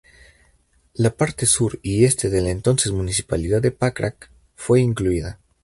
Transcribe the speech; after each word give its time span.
La 0.95 1.11
parte 1.11 1.45
sur 1.45 1.77
y 1.83 2.05
este 2.05 2.31
de 2.31 2.41
la 2.41 2.49
entonces 2.49 2.91
municipalidad 2.91 3.61
de 3.61 3.69
Pakrac 3.69 4.31
fue 4.55 4.81
incluida. 4.81 5.37